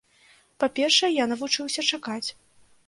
[0.63, 2.25] Па-першае, я навучыўся чакаць.